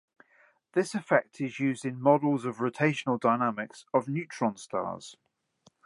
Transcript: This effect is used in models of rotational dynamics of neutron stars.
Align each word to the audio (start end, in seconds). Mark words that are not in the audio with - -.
This 0.73 0.95
effect 0.95 1.39
is 1.39 1.59
used 1.59 1.85
in 1.85 2.01
models 2.01 2.43
of 2.43 2.55
rotational 2.57 3.19
dynamics 3.19 3.85
of 3.93 4.07
neutron 4.07 4.57
stars. 4.57 5.15